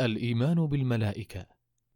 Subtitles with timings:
[0.00, 1.46] الإيمان بالملائكة.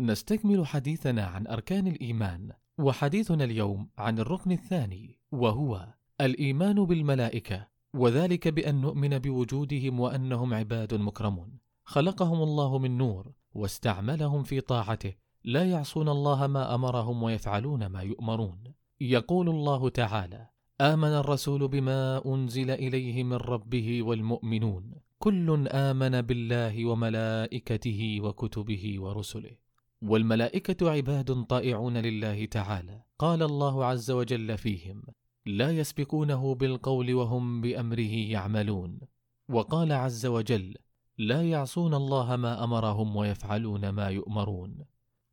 [0.00, 8.80] نستكمل حديثنا عن أركان الإيمان وحديثنا اليوم عن الركن الثاني وهو الإيمان بالملائكة وذلك بأن
[8.80, 11.58] نؤمن بوجودهم وأنهم عباد مكرمون.
[11.84, 15.14] خلقهم الله من نور واستعملهم في طاعته.
[15.44, 18.64] لا يعصون الله ما أمرهم ويفعلون ما يؤمرون.
[19.00, 20.48] يقول الله تعالى
[20.80, 24.94] آمن الرسول بما أنزل إليه من ربه والمؤمنون.
[25.24, 29.56] كل آمن بالله وملائكته وكتبه ورسله.
[30.02, 33.02] والملائكة عباد طائعون لله تعالى.
[33.18, 35.02] قال الله عز وجل فيهم
[35.46, 39.00] لا يسبقونه بالقول وهم بأمره يعملون
[39.48, 40.74] وقال عز وجل
[41.18, 44.84] لا يعصون الله ما أمرهم ويفعلون ما يؤمرون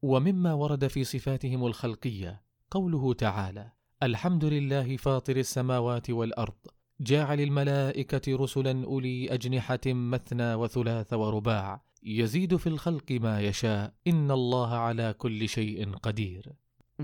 [0.01, 3.71] ومما ورد في صفاتهم الخلقية قوله تعالى
[4.03, 11.81] الحمد لله فاطر السماوات والأرض جاعل الملائكه رسلا أولي أجنحة مثنى وثلاث ورباع.
[12.03, 13.93] يزيد في الخلق ما يشاء.
[14.07, 16.53] إن الله على كل شيء قدير.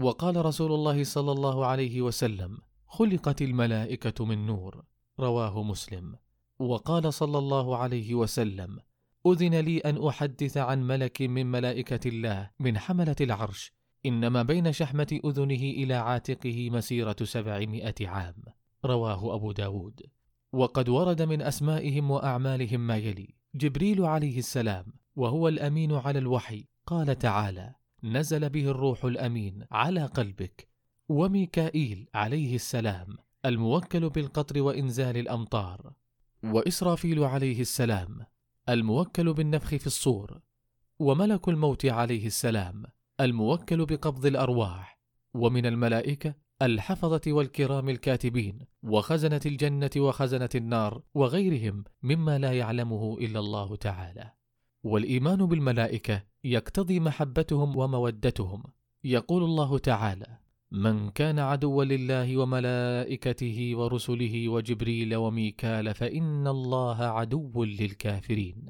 [0.01, 4.83] وقال رسول الله صلى الله عليه وسلم خلقت الملائكة من نور.
[5.19, 6.15] رواه مسلم.
[6.59, 8.79] وقال صلى الله عليه وسلم
[9.27, 13.73] أذن لي أن أحدث عن ملك من ملائكة الله من حملة العرش.
[14.05, 18.35] إنما بين شحمة أذنه إلى عاتقه مسيرة سبعمائة عام.
[18.85, 20.01] رواه أبو داود.
[20.53, 23.35] وقد ورد من أسمائهم وأعمالهم ما يلي.
[23.55, 30.67] جبريل عليه السلام وهو الأمين على الوحي قال تعالى نزل به الروح الأمين على قلبك.
[31.09, 35.93] وميكائيل عليه السلام الموكل بالقطر وإنزال الأمطار.
[36.43, 38.25] وإسرافيل عليه السلام
[38.69, 40.39] الموكل بالنفخ في الصور.
[40.99, 42.83] وملك الموت عليه السلام
[43.19, 44.99] الموكل بقبض الأرواح.
[45.33, 53.75] ومن الملائكة الحفظة والكرام الكاتبين وخزنة الجنة وخزنة النار وغيرهم مما لا يعلمه إلا الله
[53.75, 54.31] تعالى.
[54.83, 58.63] والإيمان بالملائكة يقتضي محبتهم ومودتهم.
[59.03, 60.37] يقول الله تعالى
[60.71, 68.65] من كان عدوا لله وملائكته ورسله وجبريل وميكال فإن الله عدو للكافرين.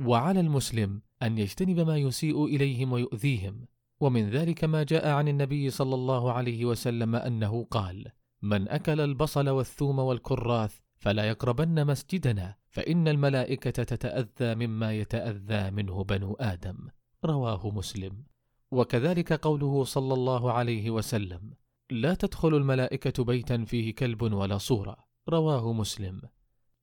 [0.00, 3.66] وعلى المسلم أن يجتنب ما يسيء إليهم ويؤذيهم.
[4.02, 8.06] ومن ذلك ما جاء عن النبي صلى الله عليه وسلم أنه قال
[8.42, 16.36] من أكل البصل والثوم والكراث فلا يقربن مسجدنا فإن الملائكة تتأذى مما يتأذى منه بنو
[16.40, 16.88] آدم.
[17.24, 18.24] رواه مسلم.
[18.70, 21.54] وكذلك قوله صلى الله عليه وسلم
[21.90, 24.96] لا تدخل الملائكة بيتا فيه كلب ولا صورة.
[25.28, 26.22] رواه مسلم.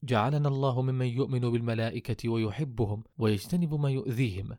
[0.03, 4.57] جعلنا الله ممن يؤمن بالملائكة ويحبهم ويجتنب ما يؤذيهم.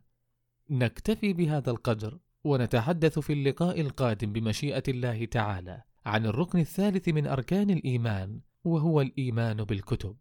[0.69, 7.69] نكتفي بهذا القدر ونتحدث في اللقاء القادم بمشيئة الله تعالى عن الركن الثالث من أركان
[7.69, 10.15] الإيمان وهو الإيمان بالكتب.